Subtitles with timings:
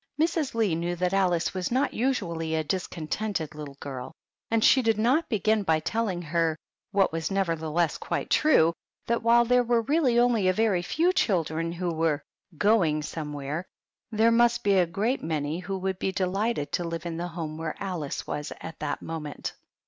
[0.19, 0.55] Mrs.
[0.55, 4.13] Lee knew that Alice was not usually a discontented little girl,
[4.49, 6.57] and she did not begin by telling her—
[6.91, 8.73] what was nevertheless quite true—
[9.05, 12.23] that, while there were really only a very few children who were
[12.57, 13.63] "going somewhere,"
[14.11, 17.59] there must be a great many who would be delighted to live in the home
[17.59, 19.53] where Alice was at that moment.